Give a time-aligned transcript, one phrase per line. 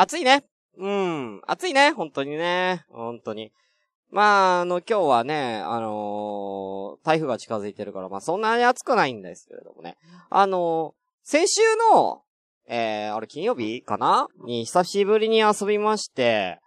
[0.00, 0.44] 暑いね。
[0.78, 1.42] うん。
[1.48, 1.90] 暑いね。
[1.90, 2.84] 本当にね。
[2.88, 3.50] 本当に。
[4.12, 9.96] まあ、あの、今日はね、あのー、台風が近づいてるから、まあ、そんなに暑くないんですけれどもね。
[10.30, 11.62] あのー、先週
[11.92, 12.22] の、
[12.68, 14.28] えー、あれ金曜日かな？
[14.44, 16.60] に久しぶりに遊びまして、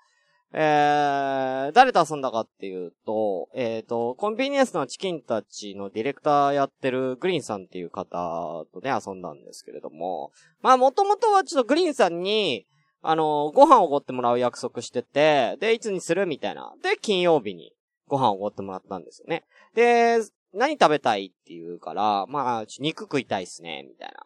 [0.51, 12.67] えー、誰と遊んだかっていうと、えっ、ー、と、コンビニエンスのチキンたちのディレクターやってるグリーンさんっていう方とね、遊んだんですけれども、まあ、もともとはちょっとグリーンさんに、
[13.01, 16.73] あの、ご飯おごってもらう約束してて、で、いつにするみたいな。
[16.83, 17.73] で、金曜日に
[18.07, 19.43] ご飯おごってもらったんですよね。
[19.73, 20.19] で、
[20.53, 24.25] 何食べたいって言うから、まあ、肉食いたいっすね、みたいな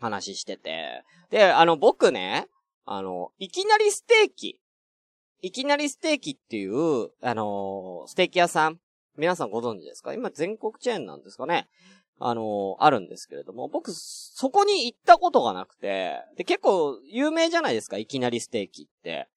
[0.00, 1.02] 話してて。
[1.30, 2.48] で、あの、僕ね、
[2.84, 4.60] あの、いきなりステーキ。
[5.40, 8.80] いきなりステーキっていう、あのステーキ屋さん。
[9.16, 10.12] 皆さんご存知ですか？
[10.14, 11.68] 今全国チェーンなんですかね？
[12.20, 19.28] あのー、あるんですけれども、僕、そこに行ったことがなくて、で、結構有名じゃないですか、いきなりステーキって。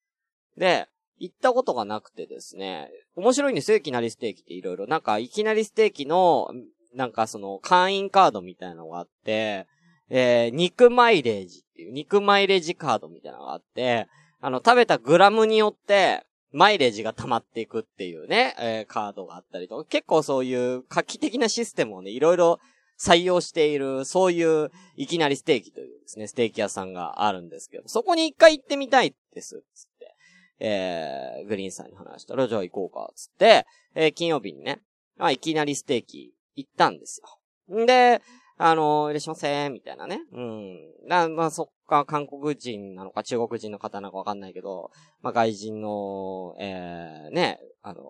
[0.56, 4.86] で、行ったことがなくてですね、面白いんですよ、いきなりステーキっていろいろ。
[4.86, 6.48] なんか、いきなりステーキの、
[6.94, 9.66] なんかその、会員カードみたいなのがあって、
[10.10, 14.08] えー、肉マイレージっていう、肉マイレージカードみたいなのがあって、
[14.40, 22.60] あの、食べたグラムによって、マイレージが溜まっていくっていうね、えー、カードがあったりとか、結構そういう画期的なシステムをね、いろいろ
[23.02, 30.14] 採用している、そういう、いきなりステーキというですね、ステーキ屋さんがあるんですけど、そこに一回行ってみたいです、つって。
[30.60, 34.80] えー、グリーンさんに話したら、じゃあ行こうか、つって、えー、金曜日にね、
[35.16, 37.20] まあ、いきなりステーキ行ったんです
[37.68, 37.82] よ。
[37.82, 38.22] んで、
[38.56, 40.20] あのー、いらっしゃいませーみたいなね。
[40.30, 41.08] うん。
[41.08, 44.92] な、まあ、そっか、韓国人なのか中国人の方なのかわかんないけど、
[45.22, 48.04] まあ、外人の、えー、ね、あの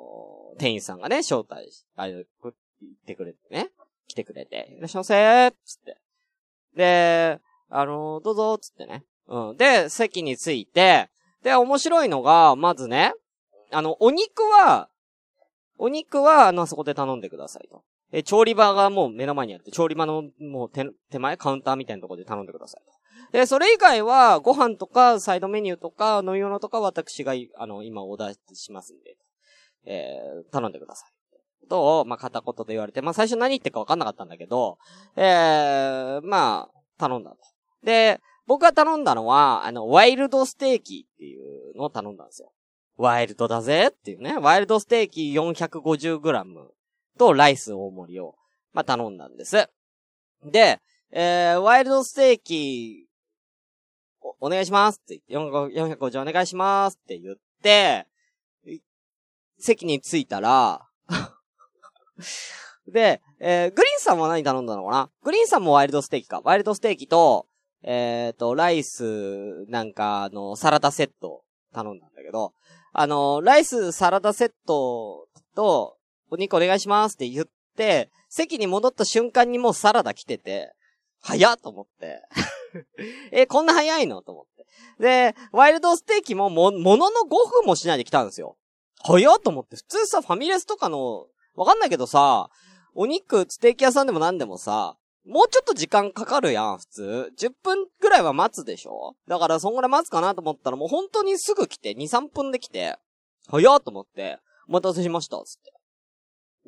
[0.57, 3.71] ー、店員さんがね、招待し、あれ、言ってくれてね。
[4.13, 5.97] 来てくれて、いらっしゃいませーつって。
[6.77, 9.05] で、あのー、どうぞっつってね。
[9.27, 9.57] うん。
[9.57, 11.09] で、席に着いて、
[11.43, 13.15] で、面白いのが、まずね、
[13.71, 14.91] あの、お肉は、
[15.79, 17.83] お肉は、あの、そこで頼んでくださいと。
[18.13, 22.93] え、調理場がもう目の前にあって、調理場のもう手、手前、カウンターみたいなところで頼んでくださいと。
[23.33, 29.17] で、それ以外は、ご飯とか、サイドメニューとか、飲み物とか、私が、あの、今オーダーしますんで、
[29.87, 31.12] えー、頼んでください。
[31.63, 34.79] ことを、まあ、片言で言われて、まあ、最初何言ってるか分かんなかったんだけど、
[35.17, 37.37] えー、まあ、頼んだと。
[37.85, 42.53] で、僕が頼んだのは、あの、ワイルドステーキっていうのを頼んだんですよ。
[42.97, 44.37] ワイルドだぜっていうね。
[44.37, 46.45] ワイルドステーキ 450g
[47.19, 48.35] とライス大盛りを、
[48.73, 49.69] まあ、頼んだんです。
[50.45, 50.81] で、
[51.11, 53.07] えー、ワイルドステーキ、
[54.21, 58.07] お、お願いしますって言って、450お願いしますって言って、
[59.59, 60.89] 席に着いたら、
[62.89, 65.11] で、えー、グリーンさんは何頼んだのかな？
[65.23, 66.41] グリーンさんもワイルドステーキか。
[66.45, 67.47] ワイルドステーキと、
[67.85, 72.53] えっ、ー、と、ライス、なんか、の、サラダセット頼んだんだけど、
[72.93, 75.97] あの、ライス、サラダセットと、
[76.31, 77.47] お肉お願いしますって言っ
[77.77, 80.73] て、席に戻った瞬間にもうサラダ来てて、
[81.21, 82.23] 早っと思って。
[83.31, 84.23] え、こんな早いの？
[84.23, 84.67] と思って。
[84.99, 88.57] で、ワイルドステーキもも、ものの5分もしないで来たんですよ。
[89.05, 89.77] 早っと思って。
[89.77, 92.51] 普通さ、ファミレスとかのわかんないけどさ、
[92.95, 97.33] お肉、ステーキ屋さんでも何でもさ、もうちょっと時間かかるやん、普通。
[97.39, 102.99] 10分くらいは待つでしょだから、そんぐらい待つかなと思ったら、もう本当にすぐ来て、2、3分で来て、
[103.49, 105.73] 早っと思って、お待たせしました、つって。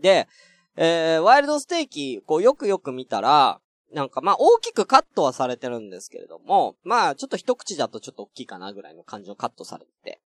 [0.00, 0.28] で、
[0.76, 3.60] えー、ワイルドステーキ、こう、よくよく見たら、
[3.92, 10.20] なんか、ま、大きくカットはされてるんですけれども、まあ、ちょっと一口だとちょっと大きいかなぐらいの感じのカットされて。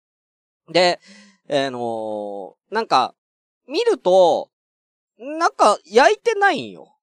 [0.70, 1.00] で、
[1.48, 3.14] えー、のー、なんか、
[3.68, 4.50] 見ると、
[5.18, 6.94] なんか焼いてないんよ。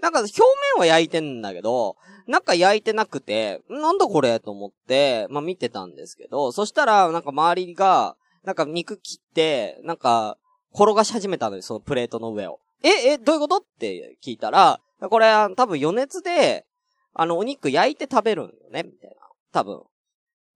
[0.00, 0.40] なんか表
[0.76, 1.96] 面は焼いてんだけど、
[2.26, 10.38] なんか焼いてなくて、なんだこれと思って、まあ見てたんですけど、そしたらなんか周りが、なんか肉切って、なんか
[10.74, 12.60] 転がし始めたのよ、そのプレートの上を。
[12.82, 13.56] え、え、どういうこと？
[13.58, 16.66] って聞いたら、これ多分余熱で、
[17.14, 19.16] あのお肉焼いて食べるんよね、みたいな。
[19.52, 19.82] 多分。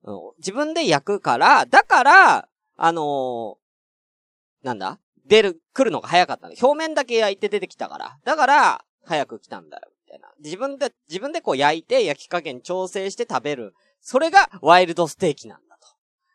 [0.05, 4.99] うん、自分で焼くから、だから、あのー、なんだ？
[5.29, 8.19] 出る、来るのが早かった表面だけ焼いて出てきたから。
[8.25, 10.29] だから、早く来たんだよ、みたいな。
[10.43, 13.75] 自分で、自分でこう焼いて焼き加減調整して食べる。
[14.01, 15.89] それがワイルドステーキなんだと。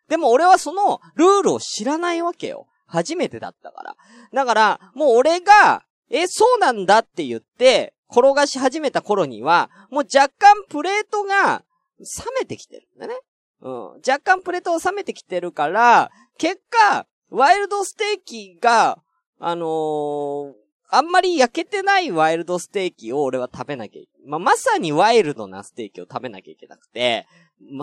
[0.09, 2.67] でも俺はそのルールを知らないわけよ。
[2.85, 3.95] 初めてだったから。
[4.33, 11.63] だから、もう俺が、え、そうなんだって言って、転がし始めた頃には、もう若干プレートが
[11.99, 12.05] 冷
[12.41, 13.17] めてきてるんだね。
[13.61, 13.83] うん。
[14.05, 18.99] 若干プレートを冷めてきてるから、結果、ワイルドステーキが、
[19.39, 20.53] あのー、
[20.89, 24.29] あんまり焼けてないワイルドステーキを俺は食べなきゃいけない。
[24.29, 27.25] まあ、まさにワイルドなステーキを食べなきゃいけなくて、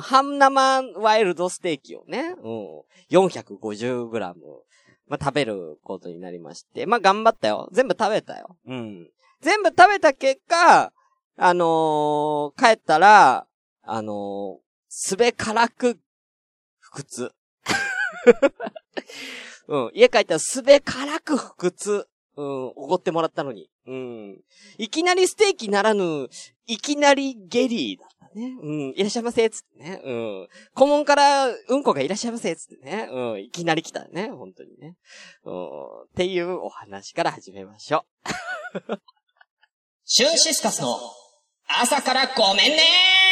[0.00, 4.34] 半生ワイルドステーキをね、うん、450g、
[5.08, 7.70] まあ、食べることになりまして、まあ、頑張ったよ。
[7.72, 8.58] 全部食べたよ。
[8.66, 9.08] うん。
[9.40, 10.92] 全部食べた結果、
[11.38, 13.46] あのー、帰ったら、
[13.82, 14.56] あのー、
[14.90, 15.98] すべからく、
[16.80, 17.32] 腹痛。
[19.68, 19.90] うん。
[19.94, 22.06] 家帰ったらすべからく腹痛。
[22.36, 23.68] うん、おごってもらったのに。
[23.86, 24.40] うん。
[24.78, 26.28] いきなりステーキならぬ、
[26.66, 28.56] いきなりゲリーだったね。
[28.62, 28.90] うん。
[28.90, 30.00] いらっしゃいませ、つってね。
[30.04, 30.48] うん。
[30.72, 33.08] 顧問からうんこがいらっしゃいませ、つってね。
[33.10, 33.40] うん。
[33.40, 34.28] いきなり来たね。
[34.30, 34.94] 本当にね。
[35.44, 36.02] うん。
[36.02, 38.04] っていうお話から始めましょ
[38.88, 39.00] う。
[40.04, 40.96] シュンシスカスの
[41.66, 43.27] 朝からごめんねー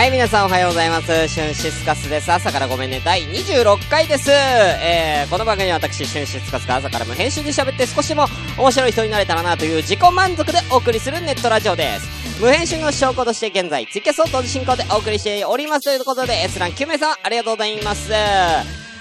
[0.00, 1.28] はい、皆さんおはようございます。
[1.28, 2.32] シュンシスカスです。
[2.32, 3.02] 朝からごめんね。
[3.04, 4.30] 第26回です。
[4.30, 8.24] えー、この番組は私、シュンシスカスが朝から無編集で喋って少しでも
[8.56, 12.40] 面白い人になれたらなという自己満足でお送りするネットラジオです。
[12.40, 18.10] 無編集の証拠として現在、ツイキャスを同時進行でお送りしておりますということで、S ラン9名さん、ありがとうございます。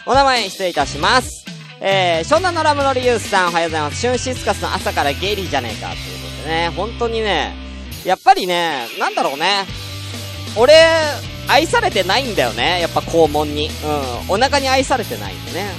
[0.06, 1.46] お名前失礼いたします。
[1.80, 4.02] えー、湘南のラムのリユースさん、おはようございます。
[4.02, 7.54] シュンシスカスの朝からゲイリじゃねえか、ということでね、本当にね、
[8.04, 9.64] やっぱりね、なんだろうね、
[10.56, 10.74] 俺、
[11.48, 12.80] 愛されてないんだよね。
[12.82, 13.70] やっぱ肛門に。
[14.28, 14.36] うん。
[14.36, 15.72] お腹に愛されてないんだね。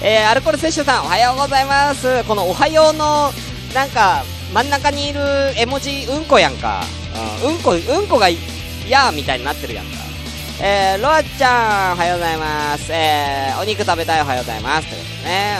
[0.00, 2.24] えー、アルコール摂取さん、おはようございます。
[2.24, 3.32] このおはようの、
[3.74, 5.20] なんか、真ん中にいる
[5.56, 6.82] 絵文字、うんこやんか。
[7.42, 9.98] うん、うんこ、うんこが、やーみたいになってるやんか。
[10.60, 12.86] えー、ロアちゃん、おはようございます。
[12.90, 14.88] えー、お肉食べたいおはようございます。
[14.88, 15.56] ということね。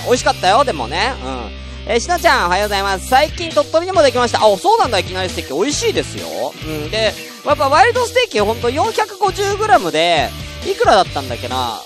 [0.00, 0.04] うん。
[0.04, 1.14] 美味しかったよ、でもね。
[1.24, 1.92] うん。
[1.92, 3.08] えー、しなちゃん、おはようございます。
[3.08, 4.38] 最近鳥取にもできました。
[4.38, 5.54] あ、そうなんだ、いきなりステーキ。
[5.54, 6.52] 美味しいですよ。
[6.66, 6.90] うん。
[6.90, 7.14] で、
[7.48, 10.28] やっぱワイルドステーキほんと 450g で、
[10.66, 11.80] いくらだったんだっけな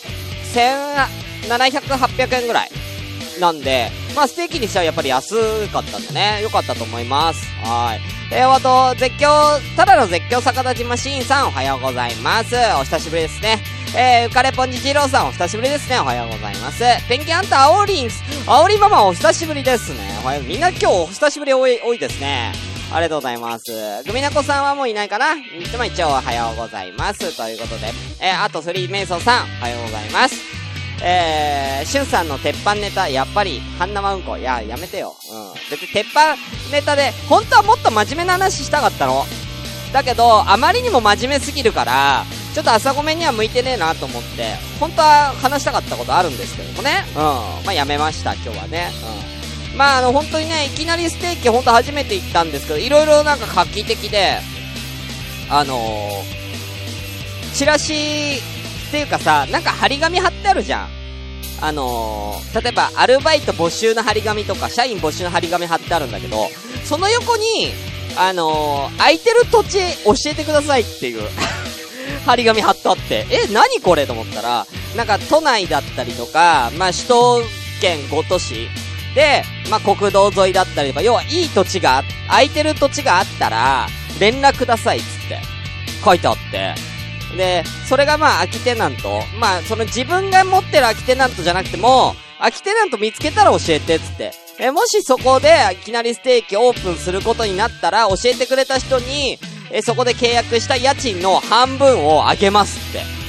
[0.53, 2.71] ?1700、800円ぐらい。
[3.41, 6.41] なんで、まあ、ステーキにしてはやっぱり安かったんでね。
[6.43, 7.47] よかったと思います。
[7.65, 8.01] はい。
[8.35, 12.55] えー、あと、絶叫、ただの絶叫逆立ちマシーンさん、おはようございます。
[12.79, 13.63] お久しぶりですね。
[13.97, 16.01] えー、浮かれぽんじじろうさん、お久しぶりですね。
[16.01, 16.83] おはようございます。
[17.09, 18.23] ペンギンアンター、あおりんす。
[18.47, 20.01] あおりママ、お久しぶりですね。
[20.23, 22.53] おはよう、みんな今日お久しぶり多い、多いですね。
[22.91, 23.73] ありがとうございます。
[24.07, 25.35] グミナコさんはもういないかな？
[25.71, 27.37] でも一応おはようございます。
[27.37, 27.93] ということで。
[28.21, 30.37] えー、あとスリーメイソーさん、おはようございます。
[31.05, 34.39] えー、しゅんさんの鉄板ネタ、やっぱり、半生うんこ。
[34.39, 35.17] いや、やめてよ。
[35.33, 35.53] うん。
[35.69, 36.37] 別に鉄板
[36.71, 39.27] ネタで、本当はもっと真面目な話したかったの。
[39.93, 42.25] だけど、あまりにも真面目すぎるから、
[42.55, 47.05] ちょっと朝ごめんには向いてねえなと思って、本当は話したかったことあるんですけどもね。
[47.17, 47.21] うん。
[47.65, 48.93] まあ、やめました、今日はね。
[49.27, 49.32] うん。
[49.77, 54.39] まあ、あの、本当にね、いきなりステーキ本当初めて行ったんですけど、いろいろなんか画期的で、
[55.49, 60.89] あのー、チラシっていうかさ、なんか張り紙貼ってあるじゃん。
[61.63, 66.49] あのー、例えば、アルバイト募集の張り紙とか、社員募集の張り紙貼ってあるんだけど、
[66.85, 67.73] その横に、
[68.17, 71.23] あのー、空いてる土地教えてくださいっていう
[72.27, 77.43] 張り紙貼ってあって、え、何これと思ったら、なんか都内だったりとか、まあ首都
[77.81, 78.69] 圏5都市
[79.15, 83.87] で、まあ国道沿いだったりとか、要はいい土地が、空いてる土地があったら、
[84.21, 85.39] 連絡くださいっつって、
[86.05, 86.75] 書いてあって。
[87.37, 89.23] で、それがまあ空きテナント。
[89.39, 94.33] まあその自分が持ってる空きテナントじゃなくても、空きテナント見つけたら教えてっつって。
[94.59, 99.39] え、もしそこでいきなりステーキオープンすることになったら、教えてくれた人に、
[99.71, 103.23] えそこで契約した家賃の半分をあげますって。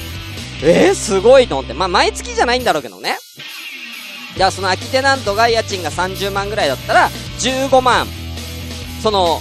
[0.62, 1.74] えー、すごいと思って。
[1.74, 3.18] まあ、毎月じゃないんだろうけどね。
[4.36, 8.06] じゃあ、その空きテナントが家賃が30万ぐらいだったら、15万、
[9.02, 9.40] その、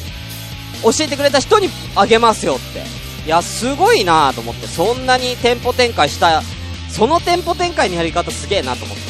[0.84, 2.84] 教えてくれた人にあげますよって。
[3.26, 4.68] いや、すごいなと思って。
[4.68, 6.44] そんなに店舗展開した、
[6.90, 9.04] その店舗展開のやり方すげえなと思って。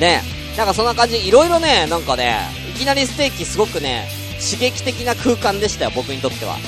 [0.00, 0.22] ね
[0.56, 2.40] なんかそんな感じ、いろいろね、なんかね、
[2.74, 4.08] いきなりステーキすごくね、
[4.40, 6.54] 刺激的な空間でしたよ、僕にとっては。
[6.54, 6.60] はい。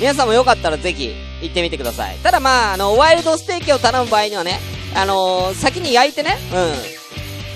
[0.00, 2.16] 皆さんもよかったらぜひ行ってみてください。
[2.22, 4.60] ただまあ、あの、ワイルドステーキを頼む場合にはね、
[4.94, 6.36] あのー、先に焼いてね、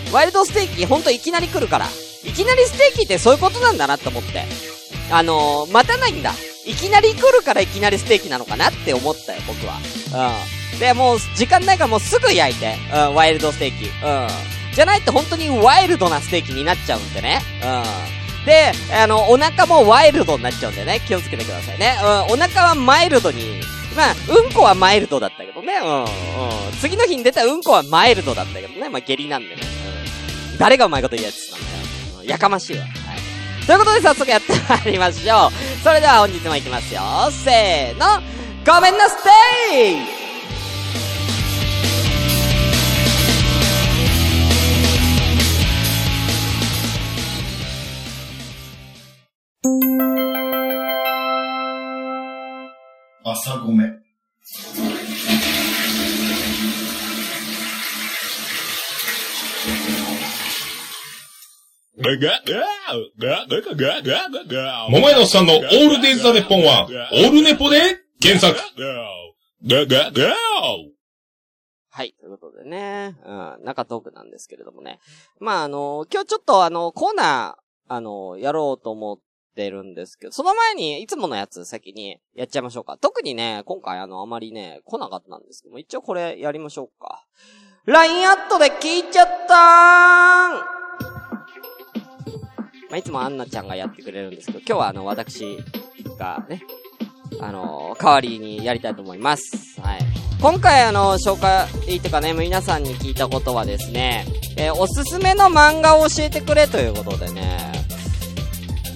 [0.08, 0.14] うん。
[0.14, 1.86] ワイルドステーキほんといきなり来るから。
[2.24, 4.44] いきなりステーキってそういうことなんだなって思って。
[5.10, 6.32] あのー、待たないんだ。
[6.64, 9.78] いきなり来るからいきなりステーキなのかなって思ったよ、僕は。
[10.72, 10.78] うん。
[10.80, 12.76] で、もう、時間ないからもうすぐ焼いて。
[12.92, 13.86] うん、ワイルドステーキ。
[13.86, 14.28] うん。
[14.74, 17.40] じゃないと本当にワイルドなステーキになっちゃうんでね。
[17.62, 18.44] うん。
[18.44, 21.96] で、あの、お腹もワイルドになっちゃうんでね、気をつけてくださいね。
[22.02, 23.60] うん、お腹はマイルドに
[23.96, 25.78] まあ、うんこはマイルドだったけどね。
[25.78, 26.06] うん、うん。
[26.80, 28.88] 次の日に出たうんこはマイルドだったけどね。
[28.88, 29.62] まあ、下痢なんでね。
[30.52, 30.58] うん。
[30.58, 32.20] 誰がうまいこと言うやつなんだよ。
[32.20, 32.82] うん、やかましいわ。
[32.82, 33.66] はい。
[33.66, 35.82] ということで早速やってまいりましょう。
[35.82, 37.00] それでは本日も行きますよ。
[37.30, 38.22] せーの。
[38.64, 40.15] ごめんなステイ
[53.46, 53.84] 朝ごめ。
[64.90, 68.58] 桃屋のさんのオールデイズ・ザ・ネッポンは、オールネポで検索。
[71.88, 72.16] はい。
[72.18, 74.98] ということでね、うん、中トークなんですけれどもね。
[75.38, 79.18] まあ、あの今日ちょっとあの、コーナー、あのやろうと思っ
[79.56, 82.98] てるんですけど、その前に、いつものやつ先にやっちゃいましょうか。
[82.98, 87.26] 特にね、今回あの、あまりね、来なかったんですけども、一応これやりましょうか。
[87.86, 90.76] LINE アットで聞いちゃったーん
[92.88, 95.58] まあ、いつもアンナちゃんがやってくれるんですけど、今日はあの、私
[96.18, 96.62] がね、
[97.40, 99.80] あのー、代わりにやりたいと思います。
[99.80, 100.00] はい。
[100.40, 107.72] 今回あの、紹介、いいとかね、皆さんに聞いたことはですね、えー、おすすめの漫画を教えてくれということでね、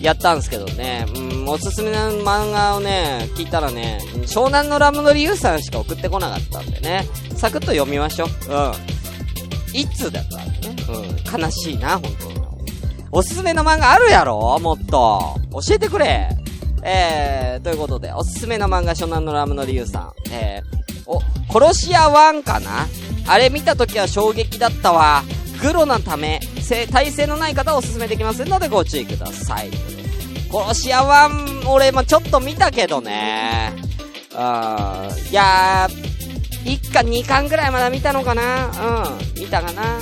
[0.01, 8.29] やったんですけどね、うん、おすすめの漫画をね、聞いたらね、湘南のラムのリュウさんしか送ってこなかったんでね、サクッと読みましょう。
[8.29, 8.73] うん。
[9.73, 10.53] 一通だからね。
[10.89, 11.41] うん。
[11.41, 12.03] 悲しいな、本
[13.13, 14.59] 当おすすめの漫画あるやろ？
[14.61, 15.37] もっと。
[15.53, 16.29] 教えてくれ。
[16.83, 20.13] えー、ということで、おすすめの漫画、湘南のラムのリュウさん。
[20.33, 21.21] えー、お、
[21.53, 22.87] 殺し屋1かな？
[23.27, 25.25] あれ見た時は衝撃だったわ。
[25.61, 26.41] グロなため、
[26.91, 29.71] 耐性のない方はおすすめできませんのでご注意ください。
[30.53, 31.31] 殺し屋は、
[31.69, 33.73] 俺もちょっと見たけどね。
[34.33, 34.37] うん。
[34.37, 34.39] い
[35.33, 36.11] やー、
[36.65, 38.67] 1巻2巻ぐらいまだ見たのかな
[39.37, 39.41] うん。
[39.41, 40.01] 見たかな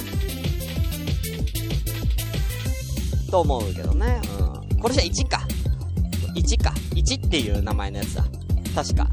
[3.30, 4.20] と思うけどね。
[4.40, 4.82] うん。
[4.82, 5.46] 殺し屋1か。
[6.34, 6.72] 1か。
[6.94, 8.24] 1っていう名前のやつだ。
[8.74, 9.06] 確か。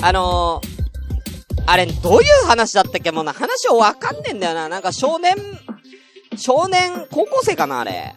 [0.00, 3.10] あのー、あれ、どういう話だったっけ？
[3.10, 4.68] もうな、話をわかんねえんだよな。
[4.68, 5.34] なんか少年、
[6.36, 8.14] 少年、高校生かなあれ。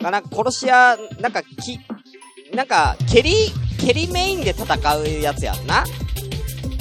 [0.00, 1.78] かな殺し屋、なんかき、
[2.54, 5.84] なんか、蹴り、蹴りメインで戦うやつやんな。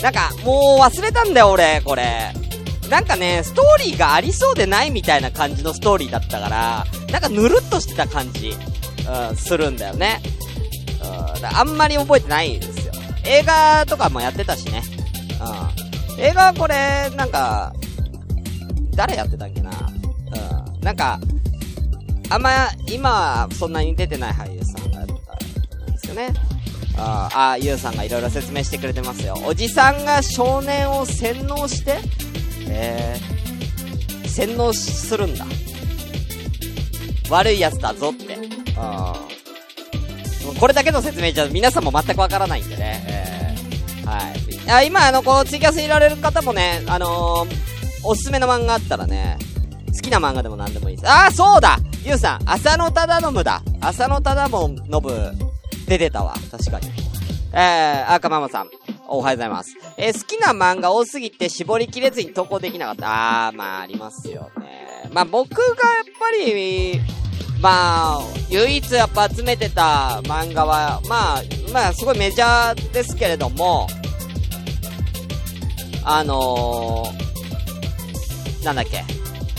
[0.02, 2.34] なんか、もう忘れたんだよ俺、これ。
[2.90, 10.22] なんかね、ストーリーがありそうでないみたいな感じのストーリーだったから、なんかぬるっとしてた感じ、うん、するんだよね。
[11.02, 12.94] うん、あんまり覚えてないですよ。
[13.24, 14.84] 映画とかもやってたしね。
[16.18, 16.20] うん。
[16.20, 17.74] 映画はこれ、なんか、
[18.96, 19.72] 誰やってたっけな。
[20.82, 21.20] なんか、
[22.30, 25.14] あんま、今、そんなに出てない俳優さんがったんで
[25.98, 26.30] すよね。
[26.98, 29.38] ああ、ゆうさんがいろいろ説明してくれてますよ。
[29.46, 32.00] おじさんが少年を洗脳して、
[32.68, 35.46] えー、洗脳するんだ。
[37.30, 38.36] 悪いやつだぞって。
[38.36, 38.50] うん。
[40.60, 43.06] これだけの説明じゃ皆さんも全くわからないんでね。
[43.08, 44.20] えー、は
[44.68, 44.70] い。
[44.70, 47.50] あ今、あの、このツイキャスいられる方もね、あのー、
[48.04, 49.38] おすすめの漫画あったらね、
[49.94, 51.10] 好きな漫画でも何でもいいです。
[51.10, 53.62] ああ、そうだゆうさん、浅野忠信だ。
[53.82, 54.84] 浅野忠信、
[55.88, 56.34] 出てたわ。
[56.50, 56.90] 確かに。
[57.54, 58.70] えー、赤ママさん。
[59.08, 59.76] おはようございます。
[59.98, 63.48] えー、好きな漫画多すぎて絞りきれずに投稿できなかった。
[63.48, 65.10] あー、まあ、ありますよね。
[65.12, 65.76] まあ、僕がやっ
[66.18, 67.02] ぱり、
[67.60, 71.42] まあ、唯一やっぱ集めてた漫画は、まあ、
[71.74, 73.88] まあ、すごいメジャーですけれども、
[76.04, 79.04] あのー、なんだっけ、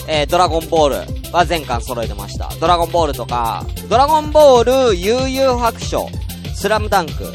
[0.08, 2.50] えー、ドラゴンボールは全巻揃えてました。
[2.60, 6.08] ドラゴンボールとか、ドラゴンボール、悠々白書、
[6.54, 7.32] スラムダンク。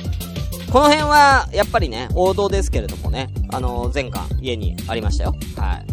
[0.72, 5.36] この辺は、やっぱりね、王道ですけれどもね、あのー、全巻、家にありましたよ。
[5.56, 5.86] はい。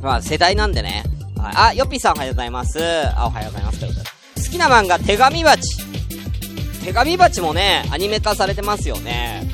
[0.00, 1.04] まあ、世代なんでね。
[1.38, 2.80] はい、あ、ヨッピーさんおはようございます。
[3.16, 3.80] あ、おはようございます。
[3.80, 4.10] ということで。
[4.44, 5.62] 好きな漫画、手紙鉢。
[6.84, 9.48] 手紙鉢もね、アニメ化されてますよね。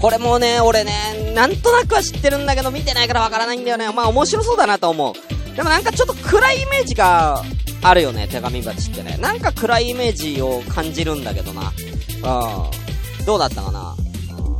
[0.00, 3.90] これもね、俺ね、なんとなくは知ってるんだけど、見てないからわからないんだよね。
[3.92, 5.56] まあ面白そうだなと思う。
[5.56, 7.42] でもなんかちょっと暗いイメージが
[7.82, 9.16] あるよね、手紙鉢ってね。
[9.18, 11.72] なんか暗いイメージを感じるんだけどな。
[13.20, 13.24] うん。
[13.24, 13.94] どうだったかな。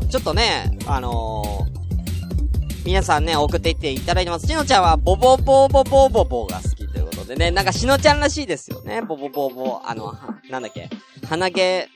[0.01, 4.47] うん、ちょっとね、あのー、皆さんね、送っていっていただいてます。
[4.47, 9.01] しのちゃんは、ボボボボボボボが好きということでね、なんかしのちゃんらしいですよね。
[9.01, 10.15] ボボボボ、あの、
[10.51, 10.91] なんだっけ、
[11.27, 11.89] 鼻毛、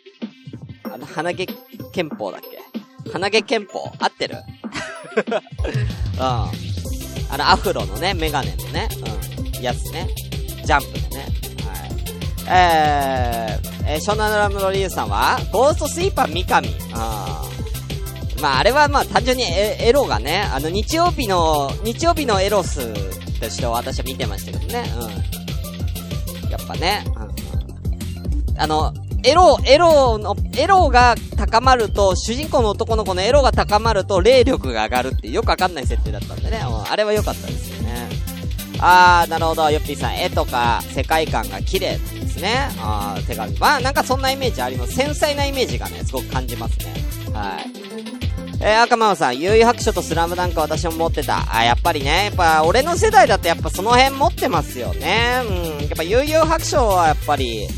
[0.84, 1.46] あの、鼻毛
[1.92, 2.58] 憲法だっけ
[3.12, 4.36] 鼻毛憲法合ってる？
[6.14, 6.58] うん。
[7.30, 8.88] あの、アフロのね、メガネのね、
[9.56, 10.08] うん、やつね。
[10.64, 11.26] ジャンプでね。
[11.66, 11.90] はい。
[12.48, 16.68] えー、えー、湘南のラムロリュウさんは、ゴーストスイーパー三上。
[16.94, 17.44] あ
[18.40, 22.92] まああれはまあ単純にエエロがね、あの日曜日の、日曜日のエロス
[23.40, 24.84] として私は見てましたけどね。
[26.44, 26.50] うん。
[26.50, 27.04] やっぱね、
[28.50, 28.94] うん、あの、
[29.24, 36.60] エロ、エロの、エロが高まると、主人公の男の子のエロが高まると、霊力が上がるってよくわかんない設定だったんでね。
[36.64, 38.08] うん、あれは良かったですよね。
[38.80, 39.68] あー、なるほど。
[39.70, 42.68] ヨッピーさん、絵とか世界観が綺麗ですね。
[42.78, 43.58] あー、手紙。
[43.58, 44.94] まあ、なんかそんなイメージあります。
[44.94, 46.94] 繊細なイメージがね、すごく感じますね。
[47.32, 47.78] はい。
[48.60, 51.44] えー、赤マさん、悠々白書とスラムダンク私も持ってた。
[51.52, 55.42] あ、やっぱりね、やっぱ俺の世代だとやっぱその辺持ってますよね。
[55.48, 55.86] うん。
[55.86, 57.68] やっぱ悠々白書はやっぱり、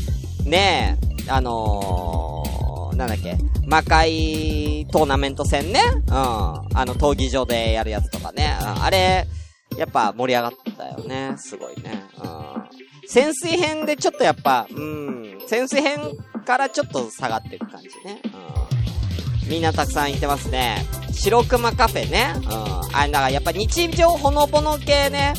[0.45, 5.81] ねえあのー、なんだっけ、魔界トーナメント戦ね。
[6.07, 6.13] うん。
[6.13, 8.57] あの、闘技場でやるやつとかね。
[8.61, 9.27] うん、あれ、
[9.77, 11.33] やっぱ盛り上がったよね。
[11.37, 12.03] すごいね。
[12.23, 13.07] うん。
[13.07, 15.39] 潜水編でちょっとやっぱ、うん。
[15.47, 15.99] 潜水編
[16.45, 18.21] からちょっと下がっていく感じね。
[19.43, 19.49] うん。
[19.49, 20.85] みんなたくさん言ってますね。
[21.11, 22.33] 白熊カフェね。
[22.37, 22.43] うん。
[22.95, 25.33] あ、だからやっぱ日常ほのぼの系ね。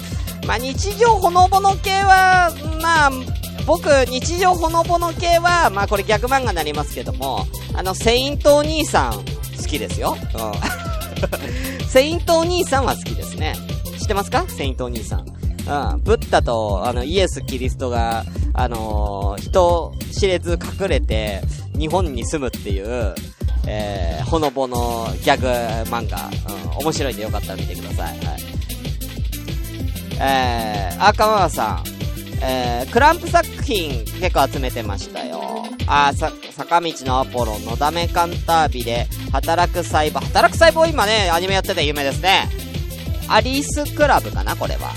[0.46, 3.10] まあ、日常ほのぼの系は、まあ、
[3.66, 10.16] 僕、日常ほのぼの系は、まあこれ逆漫画になりますけども、あの、セイントお兄さん、好きですよ。
[11.80, 11.86] うん。
[11.88, 13.54] セイントお兄さんは好きですね。
[13.98, 14.44] 知ってますか？
[14.48, 15.20] セイントお兄さん。
[15.20, 15.26] うん。
[16.02, 21.42] ブッダと、あの、イエス・キリストが、あのー、人知れず隠れて、
[21.78, 23.14] 日本に住むっていう、
[23.66, 25.46] えー、ほのぼのギャグ
[25.88, 26.28] 漫画。
[26.74, 26.84] うん。
[26.84, 28.18] 面白いんでよかったら見てください。
[28.26, 28.42] はい。
[30.20, 31.91] えー、赤川さん。
[32.44, 35.64] えー、クランプ作品結構集めてましたよ。
[35.86, 42.48] あさ、坂道のアポロ、のだめカンタービで、働く細胞、働く細胞今ね、アニメやってて有名ですね。
[43.28, 44.92] アリスクラブかなこれは。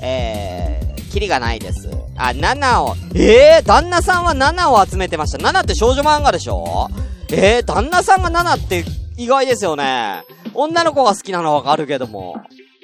[0.00, 1.88] えー、キリがないです。
[2.16, 5.38] あ、7を、えー、旦那さんは7を集めてました。
[5.38, 6.88] 7って少女漫画でしょ？
[7.30, 8.84] えー、旦那さんが7って
[9.16, 10.22] 意外ですよね。
[10.54, 12.36] 女の子が好きなのはわかるけども。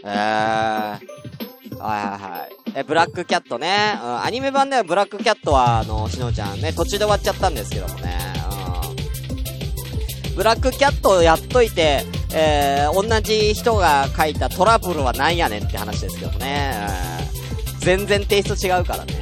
[0.04, 0.98] えー、
[1.82, 2.52] はいはいはい。
[2.76, 3.98] え、ブラックキャットね。
[4.02, 8.16] うん、アニメ版ではブラックキャットは、あの、しのちゃんね、途中で終わっちゃったんですけどもね。
[10.30, 10.36] うん。
[10.36, 16.72] ブラックキャットをやっといて、えー、同じ人が書いたトラブルはなんやねんって話ですけどもね。
[17.74, 19.20] うん、全然テイスト違うからね。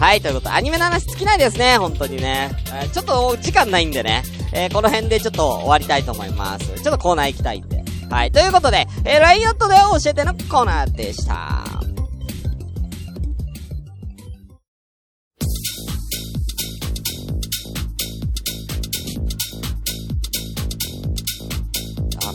[0.00, 2.50] はい、ということで、アニメの話尽きないですね、本当にね。
[2.66, 4.22] えー、ちょっと時間ないんでね。
[4.52, 6.66] えー、この辺でちょっと終わりたいと思います。
[6.66, 7.75] ちょっとコーナー行きたいんで。
[8.10, 11.64] はい、ということで、えー、ライオットで教えてのコーナーでした。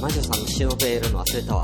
[0.01, 1.63] 魔女さんの忍べるの忘れたわ。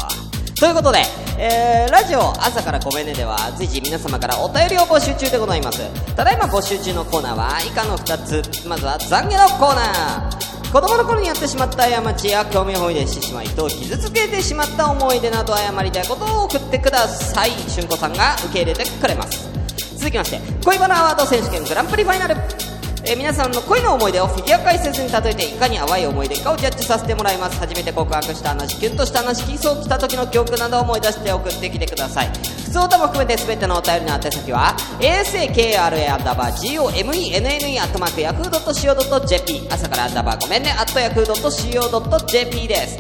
[0.60, 1.00] ということで、
[1.40, 5.82] えー、ラジオ朝からごめんねでは随時皆様からお便りを募集中でございます。
[6.16, 8.18] ただいま募集中のコーナーは以下の2
[8.62, 8.68] つ。
[8.68, 10.37] まずは懺悔のコーナー。
[10.72, 17.52] 子供の頃にやってしまった過ちや興味本位でしてしまいと傷つけてしまった思い出など謝りたいことを送ってください。
[17.52, 19.50] しゅんこさんが受け入れてくれます。
[19.98, 22.67] 続きまして、恋バナアワード選手権グランプリファイナル。
[23.10, 27.58] えー、皆さんの恋の思い出をフィギュア解説に例えていかに淡い思い出かをジャッジさせてもらいます。
[27.58, 32.28] 初めて告白した話キュンとした話キスをした時の記憶などを思い出して送ってきてください。
[32.66, 42.98] 普通歌も含めて全てのお便りの宛先は asakra アンダーバー gomenne アットマークヤフー .co.jp 朝からアンダーバーごめんねアットヤフー .co.jp です。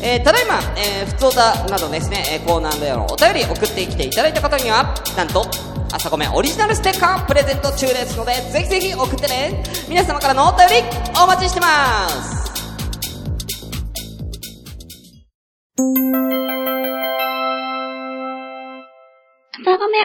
[0.00, 5.44] えー、ただいま、えー、普通歌などですね、えー、コーナーでのお便り送ってきていただいた方には、なんと、
[5.90, 9.62] 朝ごめオリジナルステッカープレゼント中ですので、ぜひぜひ送ってね。
[9.88, 10.74] 皆様からのお便り、
[11.20, 12.38] お待ちしてます。
[19.60, 19.98] 朝ごめ。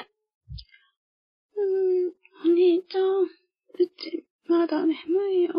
[1.56, 3.28] うーん、お兄ちゃん、う
[4.00, 4.94] ち、まだ眠
[5.34, 5.54] いよ。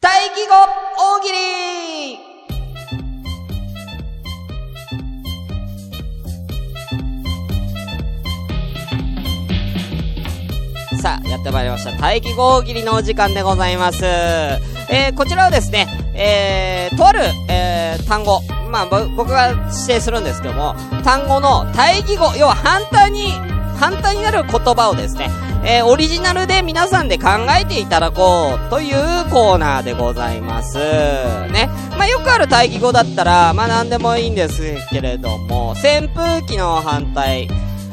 [0.00, 0.54] 待機後、
[0.96, 2.35] 大喜利
[11.06, 11.92] さあ、やってまいりました。
[11.92, 14.04] 待機合切りのお時間でございます。
[14.04, 18.40] えー、こちらはですね、えー、とある、えー、単語、
[18.72, 23.30] まあ、僕が指定するんですけども、単語の対義語、要は反対に、
[23.78, 25.30] 反対になる言葉をですね、
[25.64, 30.78] えー、オリジナルで皆さんで考えていただこうというコーナーでございます。
[30.78, 31.70] ね。
[31.96, 37.48] まあ、よくある対義語だったら、まあ、なんでもいいんですけれども、扇風機の反対、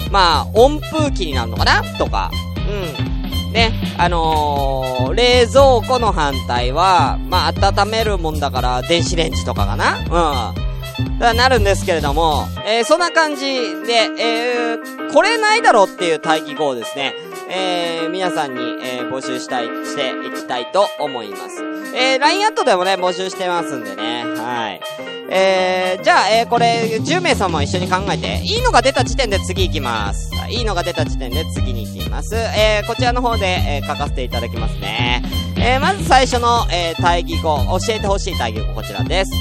[0.10, 1.84] まあ、温風機になるのかな？
[2.00, 2.32] とか、
[2.68, 3.52] うん。
[3.52, 11.20] ね、あのー、冷蔵庫の反対は、まあ、温めるもんだから、電子レンジとかかなうん。
[11.20, 17.14] だなるんですけれども、えー、そんな感じで、えー、これないだろっていう待機後ですね、
[17.50, 21.73] えー、皆さんに、えー、募集したい、していきたいと思います。
[21.96, 24.24] えー、LINE アットでもね、募集してますんでね。
[24.26, 24.82] はい。
[25.30, 30.32] えー、じゃあ、えー、これ、10名様一緒に考えて、いいのが出た時点で次行きます。
[30.50, 32.36] いいのが出た時点で次に行きます。
[32.36, 35.24] えー、こちらの方で、えー、書かせていただきますね。
[35.58, 39.32] えー、まず最初の、えー、対義語、教えてほしい対義語、こちらです。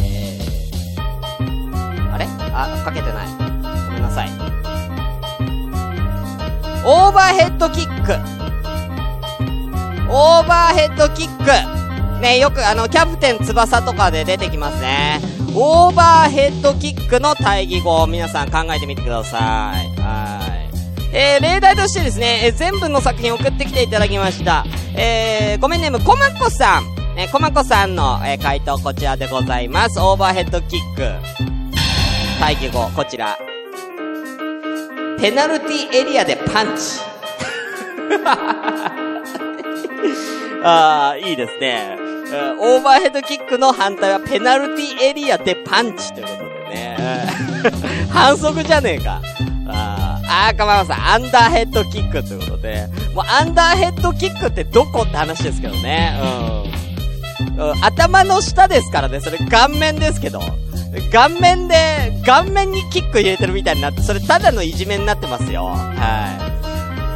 [0.00, 2.26] えー、あれ？
[2.52, 3.28] あ、かけてない。
[3.88, 4.63] ごめんなさい。
[6.86, 8.12] オーバーヘッドキック。
[10.10, 12.20] オーバーヘッドキック。
[12.20, 15.18] ね、よくあの、キャプテン翼とかで出てきますね。
[15.54, 19.98] オーバーヘッドキックの対義語を、皆さん考えてみてください。
[19.98, 20.40] は
[21.12, 21.16] い。
[21.16, 24.66] えー、例題としてですね、えー、全部の作品送ってきていただきました。
[24.94, 26.84] えー、ごめんね、コマコさん。
[27.16, 29.98] えー、コマコさんの、えー、回答こちらでございます。
[30.00, 31.10] オーバーヘッドキック。
[32.38, 33.38] 対義語、こちら。
[35.24, 37.00] ペナルティエリアでパンチ。
[40.62, 41.96] ああ、いいですね。
[42.60, 47.26] オーバーヘッドキックの反対はペナルティエリアでパンチということでね。
[48.12, 49.22] 反則じゃねえか。
[49.66, 56.20] ああ、あかまさん、アンダーヘッドキックということで、もうアンダーヘッドキックってどこって話ですけどね。
[57.56, 60.42] うん、頭の下ですからね、それ顔面ですけど。
[61.12, 65.66] 顔面で、顔面にキック入れてるみたいになって、それただのいじめになってますよ。
[65.66, 66.54] はい。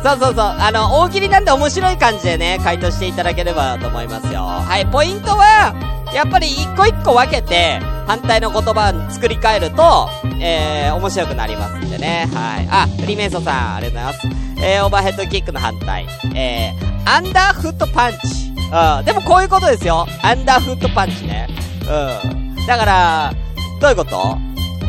[0.02, 0.44] そうそうそう。
[0.44, 4.42] あの、大喜利なんで面白い感じでね、回答していただければと思いますよ。
[4.42, 5.74] はい、ポイントは、
[6.14, 10.08] やっぱり一個一個分けて、反対の言葉を作り変えると、
[10.40, 12.28] えー、面白くなりますんでね。
[12.32, 12.68] はい。
[12.70, 14.64] あ、フリーメイソンさん、ありがとうございます。
[14.64, 16.06] えー、オーバーヘッドキックの反対。
[16.34, 18.18] えー、アンダーフットパンチ。
[18.56, 19.04] うん。
[19.04, 20.06] でもこういうことですよ。
[20.22, 21.48] アンダーフットパンチね。
[21.82, 22.66] うん。
[22.66, 23.32] だから、
[23.80, 24.36] どういうこと？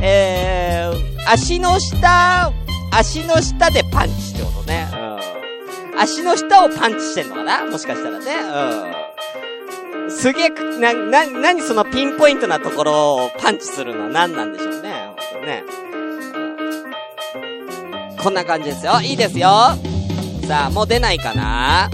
[0.02, 2.52] えー、足の下、
[2.92, 4.88] 足の下でパンチってことね。
[4.94, 4.96] う
[5.98, 6.00] ん。
[6.00, 7.66] 足の下をパンチしてんのかな？
[7.66, 8.26] もしかしたらね。
[10.04, 10.12] うん。
[10.12, 10.50] すげえ、
[10.80, 15.14] な、な、なにそのピンポイントなところをパンチするのは何なんでしょうね。
[15.32, 15.64] ほんとね。
[18.10, 19.00] うん、こんな感じですよ。
[19.02, 19.50] いいですよ。
[20.48, 21.92] さあ、もう出ないかな？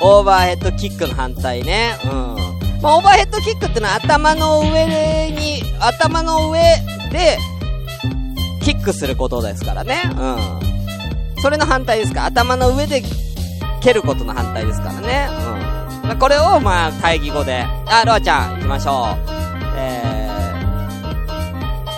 [0.00, 1.98] オーバーヘッドキックの反対ね。
[2.04, 2.37] うん。
[2.82, 6.60] まあ、オーバーヘッドキックってのは頭の上に、頭の上
[7.10, 7.38] で、
[8.62, 10.02] キックすることですからね。
[10.04, 11.40] うん。
[11.42, 12.24] それの反対ですか？
[12.26, 13.02] 頭の上で
[13.80, 15.28] 蹴ることの反対ですからね。
[16.02, 16.08] うん。
[16.08, 17.64] まあ、これを、まあ、会議語で。
[17.86, 19.28] あ、ロアちゃん、行きましょう。
[19.76, 20.02] え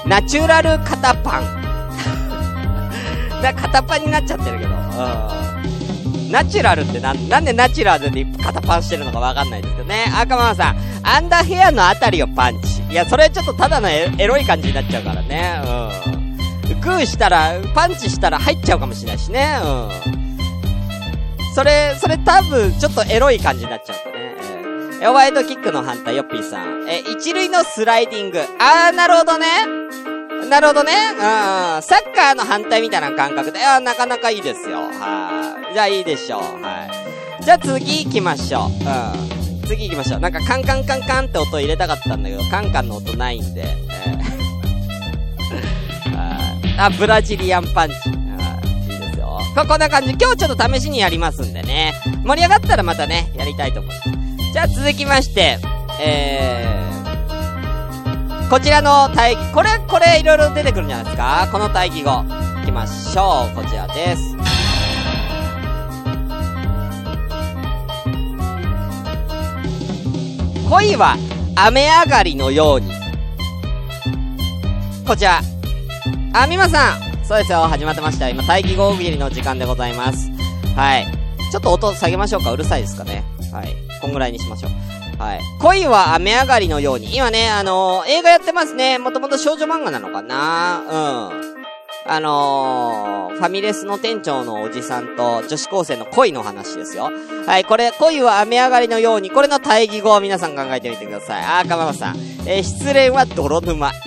[0.04, 1.60] ー、ナチュラル肩パン。
[3.42, 4.70] な、肩パンになっちゃってるけど。
[4.70, 5.39] うん。
[6.30, 10.04] ナチュラルってな、なんでナチュラルに肩パンしてるのかわかんないですけどね。
[10.14, 12.82] 赤ママさん、アンダーヘアのあたりをパンチ。
[12.90, 15.60] いや、それちょっとただのエロい感じになっちゃうからね。
[15.64, 16.80] うん。
[16.80, 19.56] グーしたら、パンチしたら入っちゃうかもしれないしね。
[19.62, 21.54] うん。
[21.54, 24.34] それ、それ多分、ちょっとエロい感じになっちゃうとね。
[25.02, 26.88] えー、ワイドキックの反対、ヨッピーさん。
[26.88, 28.40] え一塁のスライディング。
[28.58, 29.46] あー、なるほどね。
[30.50, 30.92] なるほどね。
[31.12, 31.18] うん。
[31.20, 34.80] サッカーの反対みたいな感覚で、あ、なかなかいいですよ。
[34.80, 35.74] はい。
[35.74, 36.40] じゃあいいでしょう。
[36.62, 36.86] は
[37.40, 37.44] い。
[37.44, 38.62] じゃあ次行きましょう。
[38.64, 39.68] うん。
[39.68, 40.20] 次行きましょう。
[40.20, 43.64] なんかカンカンカンカンって音入れたかったんだけど、カンカンの音ないんで。
[46.76, 47.94] あ、ブラジリアンパンチ。
[48.08, 48.12] い
[48.96, 49.38] いですよ。
[49.54, 50.16] こんな感じ。
[50.18, 51.92] 今日ちょっと試しにやりますんでね。
[52.24, 54.10] 盛り上がったらまたね、やりたいと思います。
[54.52, 55.58] じゃあ続きまして、
[56.00, 56.99] えー、
[58.50, 61.48] こちらの対義、これ、これいろいろ出てくるんじゃないですか？
[61.52, 62.24] この対義語。
[62.62, 63.54] いきましょう。
[63.54, 64.36] こちらです。
[70.68, 71.16] 恋は
[71.54, 72.90] 雨上がりのように。
[75.06, 75.40] こちら。
[76.32, 78.28] あ、みまさんそうですよ、始まってました。
[78.28, 80.28] 今、待機大喜利の時間でございます。
[80.74, 81.06] はい。
[81.52, 82.50] ちょっと音下げましょうか。
[82.50, 83.22] うるさいですかね。
[83.52, 83.76] はい。
[84.00, 84.72] こんぐらいにしましょう。
[85.20, 85.40] はい。
[85.58, 87.14] 恋は雨上がりのように。
[87.14, 88.96] 今ね、あのー、映画やってますね。
[88.98, 91.50] もともと少女漫画なのかなうん。
[92.06, 97.10] あのー、ファミレスの店長のおじさんと女子高生の恋の話ですよ。
[97.46, 101.42] はい、これ、恋は雨上がりのように、これの対義語を皆さん考えてみてください。
[101.44, 102.16] あー、かままさん。
[102.46, 103.92] えー、失恋は泥沼。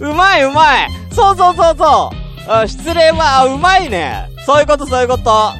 [0.00, 2.10] うまいうまいそうそうそうそ
[2.48, 5.52] ううん、失恋は、あ、うまいねそういうことそういうこと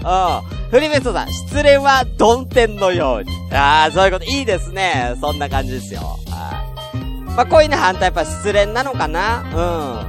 [0.50, 0.57] うん。
[0.70, 3.30] フリベストさん、失恋は曇天のように。
[3.54, 4.24] ああ、そういうこと。
[4.26, 5.14] いいですね。
[5.20, 6.18] そんな感じですよ。
[6.28, 6.98] はい。
[7.30, 9.40] まあ、恋の反対やっぱ失恋なのかな？
[9.40, 10.00] うん。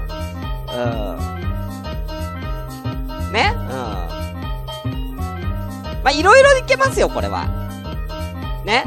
[0.76, 0.76] う
[3.30, 3.32] ん。
[3.32, 3.54] ね？
[3.56, 3.63] うん。
[6.04, 7.45] まあ、いろいろいけますよ、これは。
[8.65, 8.84] ね？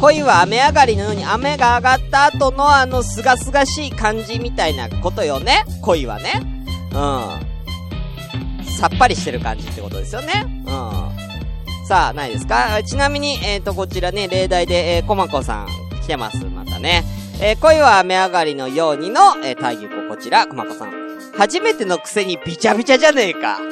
[0.00, 5.64] 恋は雨上がりのように雨が上がった後のあのすがすがしい感じみたいなことよね？
[5.82, 6.40] 恋はね。
[6.92, 7.47] うん。
[8.78, 10.44] さっぱりしてる感じってことですよね。
[10.46, 11.84] うん。
[11.88, 12.80] さあ、ないですか？
[12.84, 15.66] ちなみに、えっ、ー、と、こちらね、例題で、えー、コマコさん
[16.00, 16.44] 来てます。
[16.44, 17.02] またね。
[17.40, 20.92] えー、恋は雨上がりのようにの、えー、対義語こちら、コマコさん。
[21.36, 23.58] 初めてのくせにビチャビチャじゃねえか。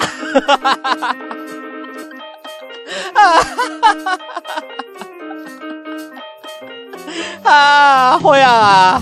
[7.45, 8.97] ああ、ほや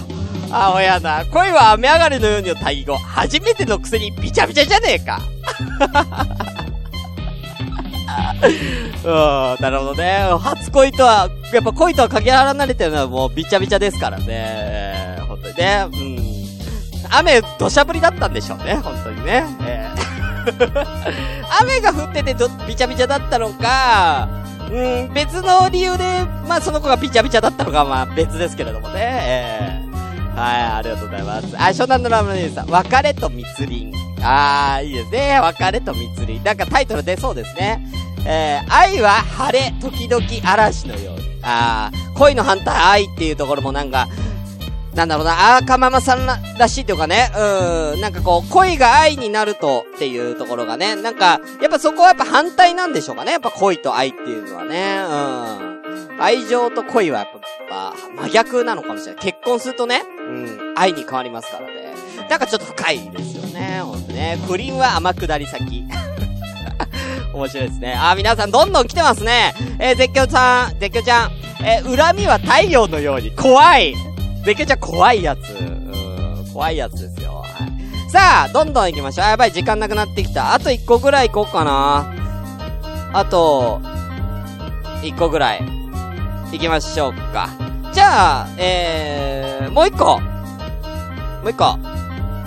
[0.51, 1.25] あ、ほやな。
[1.25, 2.99] 恋は雨上がりのようにの対義語。
[2.99, 5.21] 初めてのくせにビチャビチャじゃねえか。
[9.05, 10.29] うん、なるほどね。
[10.41, 15.19] 初恋とは、やっぱ恋とは限られてるのはもうビチャビチャですからね。
[15.29, 15.87] 本当にね。
[15.93, 16.35] うん。
[17.11, 18.77] 雨、土砂降りだったんでしょうね。
[18.77, 19.45] 本当にね。
[19.63, 20.75] えー、
[21.61, 24.29] 雨が降っててど、ビチャビチャだったのか、
[24.71, 28.95] うん、別の理由で、まあその子がビチャビチャだったのか、まあ別ですけれどもね。
[28.97, 31.47] えー、はい、ありがとうございます。
[31.57, 34.14] あ、湘南のラムネさん、別れと密林。
[34.25, 35.39] あー、いいですね。
[35.41, 36.43] 別れと密林。
[36.45, 37.87] なんかタイトル出そうですね。
[38.27, 41.25] えー、愛は晴れ、時々嵐のように。
[41.43, 44.09] あー、恋の反対愛っていうところもなんか、
[44.95, 55.03] なんだろうな、赤ママさんららしいというかね、うーん、なんかこう、恋が愛になるとっていうところがね、なんか、やっぱそこはやっぱ反対なんでしょうかね、やっぱ恋と愛っていうのはね、
[56.17, 56.23] うん。
[56.23, 57.29] 愛情と恋はやっ
[57.69, 59.23] ぱ、真逆なのかもしれない。
[59.23, 61.84] 結婚するとね、うん、愛に変わりますからね。
[62.29, 64.39] なんかちょっと深いですよね、ほんとね。
[64.47, 65.85] 不倫は天下り先。
[67.33, 67.97] 面白いですね。
[67.99, 69.55] あ、皆さんどんどん来てますね。
[69.79, 71.33] えー、絶叫さん、絶叫ちゃん。
[71.65, 73.95] えー、恨みは太陽のように怖い。
[74.45, 75.51] 絶叫ちゃん怖いやつ。
[75.51, 77.43] うん、怖いやつですよ。
[77.45, 78.11] はい。
[78.11, 79.27] さあ、どんどん行きましょう。
[79.27, 80.55] あ、やばい、時間なくなってきた。
[80.55, 82.13] あと1個ぐらい行こうかな。
[83.13, 83.81] あと、
[85.03, 85.63] 1個ぐらい。
[86.53, 87.49] 行きましょうか。
[87.93, 90.21] じゃあ、えー、もう1個。
[90.21, 90.31] も
[91.45, 91.94] う1個。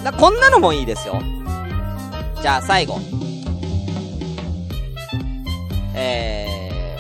[0.03, 1.21] な、こんなのもいいですよ。
[2.41, 2.99] じゃあ、最後。
[5.95, 6.97] え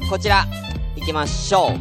[0.00, 0.46] ー、こちら、
[0.96, 1.78] 行きましょう。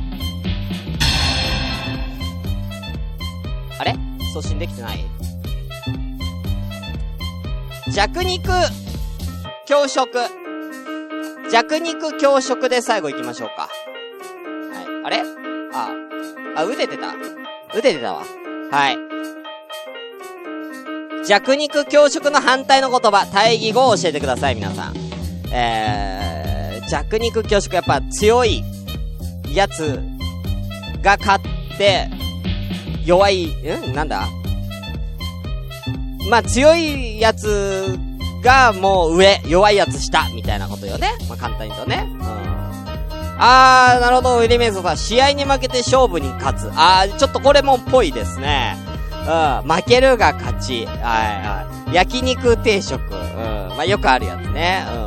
[3.78, 3.96] あれ？
[4.34, 5.06] 送信できてない？
[7.92, 8.50] 弱肉、
[9.66, 10.10] 強食。
[11.52, 13.64] 弱肉強食で最後行きましょうか。
[13.64, 13.70] は
[14.82, 14.86] い。
[15.06, 15.22] あれ？
[15.74, 15.92] あ、
[16.56, 17.10] あ、打ててた
[17.78, 18.24] 打ててたわ。
[18.72, 18.98] はい。
[21.28, 24.96] 弱肉強食の反対の言葉、対義語を教えてください、皆さん。
[25.54, 28.64] えー、弱肉強食やっぱ強い
[29.54, 30.00] やつ
[31.04, 32.08] が勝って、
[33.06, 33.94] 弱い、ん？
[33.94, 34.28] なんだ？
[36.30, 38.00] まあ、強いやつ
[38.42, 41.12] がもう上、弱いやつ下、みたいなことよね。
[41.28, 42.08] まあ、簡単に言うとね。
[42.10, 42.41] うん。
[43.44, 44.98] あー、なるほど、ウィリメイソンさん。
[44.98, 46.72] 試合に負けて勝負に勝つ。
[46.76, 48.78] あー、ちょっとこれもっぽいですね。
[49.12, 50.86] うん、負けるが勝ち。
[50.86, 51.96] はいはい。
[51.96, 53.02] 焼肉定食。
[53.02, 53.20] うん、
[53.70, 54.86] まあ、よくあるやつね。
[54.94, 54.98] う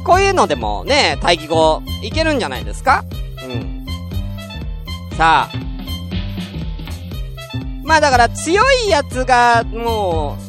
[0.00, 0.04] ん。
[0.04, 3.04] こういうのでもね、対義語、いけるんじゃないですか？
[3.44, 3.86] うん。
[5.16, 5.56] さあ。
[7.82, 10.47] まあだから強いやつが、もう、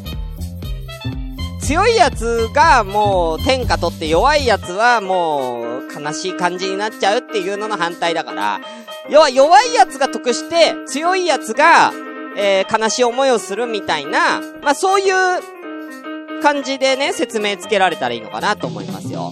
[1.69, 8.59] 強いやつがもう天下取って弱いやつはもう悲しい感じになっちゃうっていうのの反対だから、
[9.07, 11.93] 要は弱い奴が得して、強い奴が、
[12.35, 19.25] えー、悲しい思いをするみたいな、まあ、そういう感じでね、説明つけられたらいいのかなと思いますよ。
[19.25, 19.31] は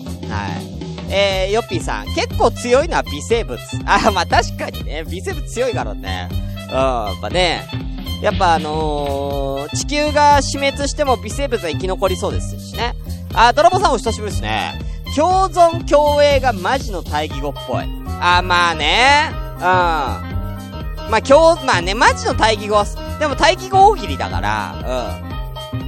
[1.10, 1.12] い。
[1.12, 3.60] えー、ヨッピーさん、結構強いのは微生物。
[3.88, 6.30] あ、まあ、確かにね、微生物強いからね。
[6.32, 7.68] うん、やっぱね、
[8.22, 12.96] やっぱあのー、地球が死滅しても微生物は生き残りそうですしね。
[13.34, 14.80] あ、泥棒さんお久しぶりですね。
[15.16, 17.86] 共存共栄がマジの対義語っぽい。
[18.20, 19.30] あ、まあね。
[19.58, 19.62] うん。
[19.62, 22.86] まあ、今日、まあね、マジの対義語は、
[23.20, 24.76] でも対義語大喜利だから、
[25.22, 25.24] う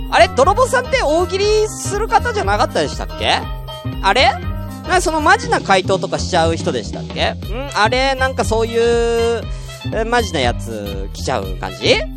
[0.08, 0.12] ん。
[0.12, 3.40] あれ泥棒さんって大喜利する方じゃなかったでしたっけ？
[4.02, 4.32] あれ？
[4.88, 7.32] なそのマジな回答とかしちゃう人でしたっけ？
[7.32, 7.36] ん
[7.76, 9.44] あれなんかそういう、
[10.06, 11.94] マジなやつ来ちゃう感じ？
[11.94, 12.16] うん。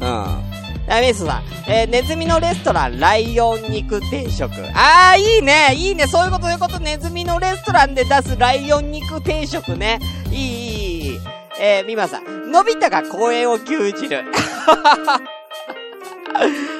[0.86, 4.50] ダメスさん、えー、ネズミのレストラン、ライオン肉定食。
[4.74, 10.00] あー、いいね、いいね、そういうこと、そういうこと、ネズミのレストランで出すライオン肉定食ね。
[10.30, 11.20] いい、いい、いい。
[11.60, 14.24] えー、みまさん、のび太が公園を牛耳る。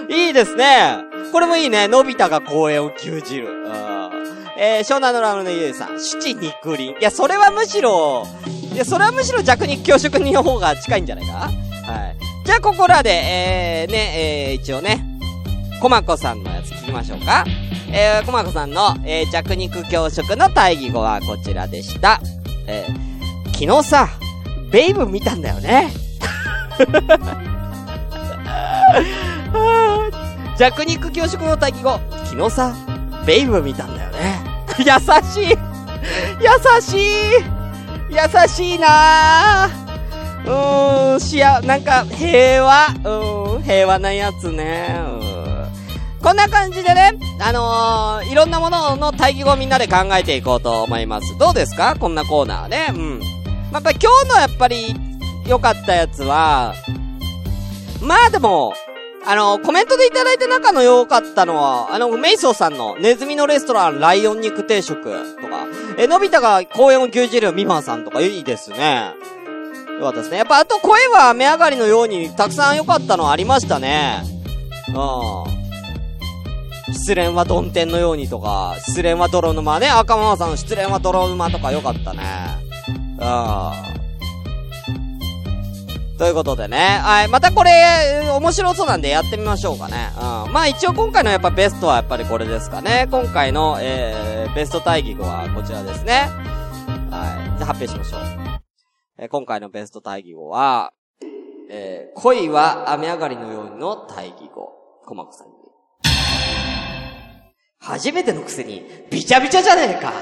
[0.10, 0.96] いいですね。
[1.30, 1.86] これもいいね。
[1.86, 3.48] のび太が公園を牛耳る。
[4.64, 6.92] えー、湘南のラムのゆうさん、七肉林。
[6.92, 8.24] いや、それはむしろ、
[8.72, 11.32] いや、それはむしろ弱肉強食人の方が近いんじゃないか？
[11.32, 11.52] はい。
[12.44, 15.04] じゃあ、ここらで、えー、ね、えー、一応ね、
[15.80, 17.44] コマコさんのやつ聞きましょうか。
[17.90, 22.20] えー、コマコさんの、えー、弱肉強食の対義語はこちらでした。
[22.68, 24.10] えー、昨日さ、
[24.70, 25.90] ベイブ見たんだよね。
[30.56, 31.98] 弱肉強食の対義語。
[32.26, 32.76] 昨日さ、
[33.26, 34.40] ベイブ見たんだよね。
[34.80, 35.56] 優しい
[36.40, 37.06] 優しい
[38.10, 39.82] 優しいなぁ。
[40.44, 42.86] うーん、しや、なんか、平和。
[42.88, 44.94] うーん、平和なやつね。
[44.94, 45.42] うーん
[46.22, 51.36] こんな感じでね、あのー、いろんなものの対義語をみんなで考えていこうと思います。
[51.36, 51.96] どうですか？
[51.98, 52.86] こんなコーナーね。
[52.90, 53.18] うん。
[53.18, 53.26] まあ、
[53.74, 54.94] やっぱ今日のやっぱり
[55.48, 56.74] 良かったやつは、
[58.00, 58.72] まあでも、
[59.24, 65.02] あの、コメントでいただいた中の良かったのは、あの、メイソーさんのネズミのレストランライオン肉定食
[65.40, 69.14] とか、え、のび太が公園を牛耳るミファンさんとかいいですね。
[69.98, 70.38] よかったですね。
[70.38, 74.22] やっぱあと声は雨上がりのようにたくさん良かったのありましたね。
[74.88, 74.90] う
[76.90, 76.92] ん。
[76.92, 79.88] 失恋は曇天のようにとか、失恋は泥沼ね。
[79.88, 82.22] 赤ママさんの失恋は泥沼とか良かったね。
[83.18, 83.24] う
[83.98, 84.01] ん。
[86.22, 87.00] ということでね。
[87.02, 87.28] はい。
[87.28, 90.12] またこれ、面白そうなんでやってみましょうかね。
[90.14, 90.52] うん。
[90.52, 93.08] まあ一応今回のやっぱベストはやっぱりこれですかね。
[93.10, 96.28] 今回の、えー、ベスト対義語はこちらですね。
[97.10, 97.58] はい。
[97.58, 98.20] じゃ発表しましょう。
[99.18, 100.92] えー今回のベスト対義語は、
[101.68, 104.70] えー、恋は雨上がりのようにの対義語。
[105.04, 105.54] コマコさんに。
[107.80, 110.12] 初めてのくせに、びちゃびちゃじゃねえか。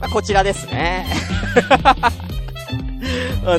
[0.00, 1.08] まあ、こちらですね。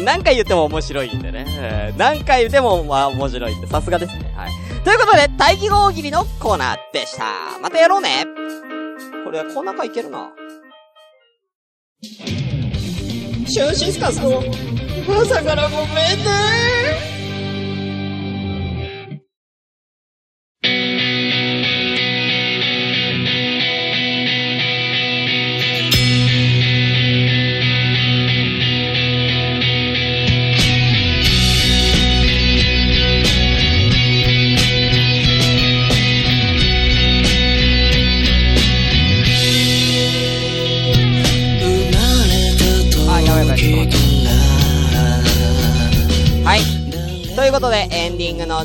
[0.02, 1.94] 何回言っても面白いんでね。
[1.98, 4.34] 何回言っても、まあ、面白いんで、さすがですね。
[4.36, 4.52] はい。
[4.84, 7.26] ということで、大義大喜利のコーナーでした。
[7.62, 8.26] またやろうね。
[9.24, 10.30] これ、コーナーかいけるな。
[12.02, 14.44] シューシスカスの、
[15.22, 15.88] 朝からごめん
[16.24, 17.17] ね。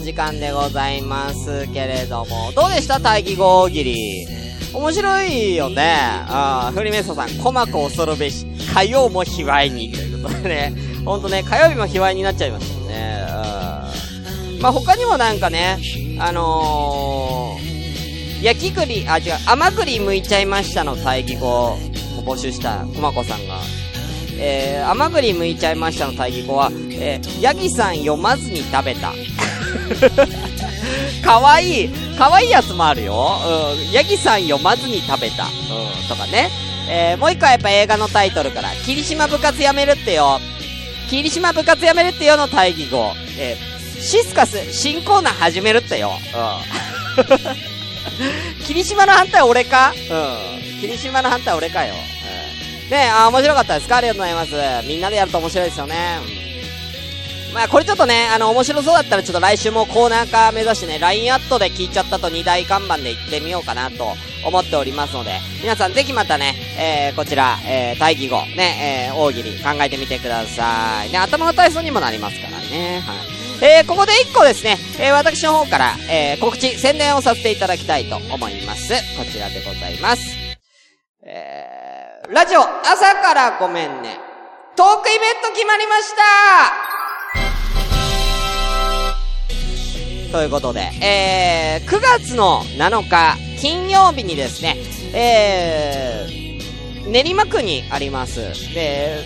[0.00, 4.26] 時間でございますけれども、どうでした大義語大喜利？
[4.74, 5.82] 面白いよね。
[6.28, 9.92] ああ、フリメッソさん、コマコ恐るべし、火曜も卑猥に。
[9.92, 10.74] ということでね、
[11.04, 13.26] ほんとね、火曜日も卑猥になっちゃいましたよね。
[14.54, 14.60] うん。
[14.60, 15.78] まあ、他にもなんかね、
[16.18, 21.78] あのー、焼き栗、あ、違う、甘栗剥いちゃいましたの対義語を
[22.24, 23.60] 募集した、コマコさんが。
[24.38, 29.12] えー、甘栗剥いちゃいましたの対義語は、えー、ヤギさん読まずに食べた。
[31.24, 31.88] かわいい。
[32.18, 33.38] かわいいやつもあるよ。
[33.84, 33.92] うん。
[33.92, 35.44] ヤギさん読まずに食べた。
[35.44, 35.50] うん。
[36.08, 36.50] とかね。
[36.88, 40.40] えー、もう一個はやっぱ映画のタイトルから、霧島部活やめるってよ。
[41.08, 43.12] 霧島部活やめるってよの対義語。
[43.38, 46.10] えー、シスカス新コーナー始めるってよ。
[47.18, 48.64] うん。
[48.66, 49.92] 霧島の反対俺か？
[50.10, 50.80] うん。
[50.80, 51.94] 霧島の反対俺かよ。
[51.94, 52.90] うん。
[52.90, 53.98] ねあ、面白かったですか？
[53.98, 54.88] ありがとうございます。
[54.88, 56.41] みんなでやると面白いですよね。
[57.52, 64.14] まあこれちょっとね、あの、面白そうだったらちょっと来週もコーナー化目指してね、LINE アットで聞いちゃったと2大看板で行ってみようかなと
[64.46, 71.12] 思っておりますので、皆さんぜひまたね、えー、こちら、えー、大義語、ね、えー、大喜利考えてみてください。
[71.12, 73.02] ね、頭の体操にもなりますからね。
[73.06, 73.42] はい。
[73.64, 78.94] えー、ここで1個ですね、えー、私の方から、えー、告知、宣伝をさせていただきたいと思います。
[79.16, 80.22] こちらでございます。
[81.24, 84.18] えー、ラジオ、朝からごめんね。
[84.74, 87.01] トークイベント決まりました
[90.32, 94.76] ということで、えー、9月の7日、金曜日にですね、
[95.12, 98.40] えー、練馬区にあります。
[98.72, 99.18] で、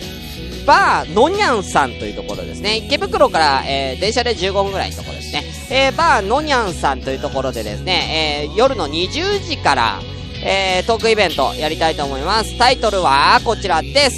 [0.66, 2.78] バー、のにゃんさんというところですね。
[2.78, 5.44] 池袋から、えー、電車で15分ぐらいのところですね。
[5.70, 10.00] えー、バー、のにゃんさんというところでですね、えー、夜の20時から、
[10.44, 12.58] えー、トークイベントやりたいと思います。
[12.58, 14.16] タイトルは、こちらです。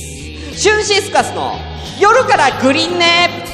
[0.57, 1.55] シュンシスカスの
[2.01, 3.45] 夜からグリーンね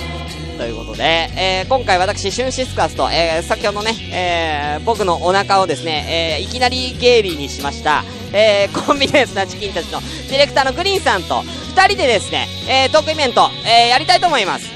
[0.55, 1.03] ということで、
[1.37, 14.71] えー、今回私、シュンシスカスと、えー、先ほどね、えー、僕のお腹をですね、え、いきなりゲイリーにしました、え、コンビニエンスなチキンたちのディレクターのグリーンさんと、二人でですね、え、トークイベント、え、やりたいと思います。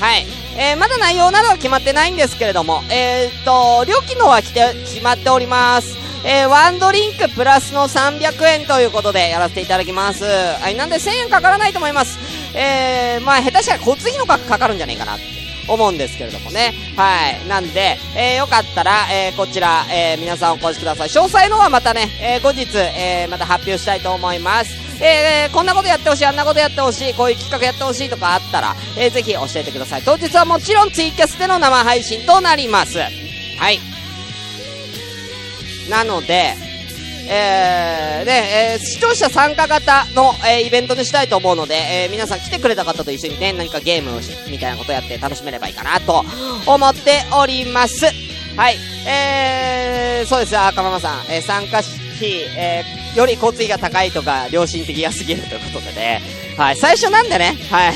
[0.00, 0.26] はい。
[0.56, 6.09] えー、まだ内容などは決まってないんですけれども、えー、っと、料金の方は来て、決まっております。
[6.24, 10.24] えー、ワンドリンクプラスの300円ということでやらせていただきます。
[10.24, 12.18] はい、なんで1000円かからないと思います。
[12.54, 15.24] えー、まあ下手したら交通費の額かかるんじゃないかなって
[15.68, 16.74] 思うんですけれどもね。
[16.96, 17.48] はい。
[17.48, 21.08] なんで、えー、よかったら、えー、こちら、えー、皆さんお越しください。
[21.08, 24.90] 詳細のはまたね、えー、後日、えー、また発表したいと思います。
[25.02, 30.02] えー、こんなことやってほしい、あんなことやってほしい、こういう企画やってほしいとかあったら、えー、ぜひ教えてください。
[30.02, 32.98] 当日はもちろんツイキャスでの生配信となります。
[32.98, 33.80] はい。
[35.90, 36.54] なので、
[37.32, 46.24] えー、ね、えー、視聴者参加型の、えー、イベントにしたいと思うので、えー、皆さん来てくれた方と一緒にね、何かゲームをしみたいなことやって楽しめればいいかなと
[46.66, 48.06] 思っております。
[48.56, 48.76] はい。
[49.06, 51.20] えー、そうですよ、赤ママさん。
[51.28, 51.92] えー、参加費、
[52.56, 56.22] えー、より交通費が高いとか、良心的が過ぎるということでね。
[56.56, 56.76] はい。
[56.76, 57.94] 最初なんでね、はい。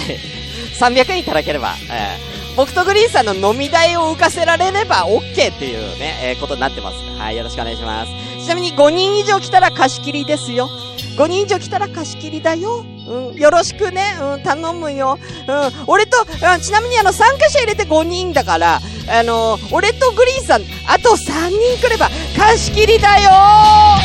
[0.78, 6.96] 300円いただければ、えー、僕とグリーンさんの飲み代を浮かせられれば OK っていうね、えー、ことになってます。
[7.18, 7.36] はい。
[7.36, 8.12] よろしくお願いします。
[8.44, 10.68] ちなみに5人以上来たら貸し切りですよ。
[11.16, 12.84] 5人以上来たら貸し切りだよ。
[13.06, 14.16] うん、よろしくね。
[14.20, 15.18] うん、頼むよ。
[15.48, 16.24] うん、俺と、う
[16.56, 23.98] ん、ちなみにあの、参加者入れて5人だから、あの俺とグリーンさん、あと3人来れば貸し切りだよあ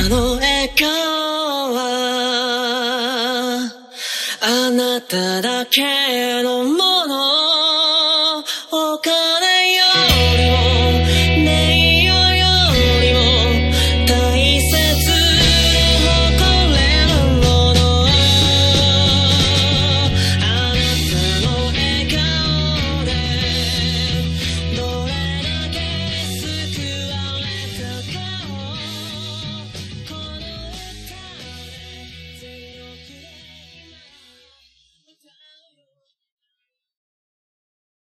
[0.00, 1.45] なたの笑顔
[4.40, 7.45] あなただけのもの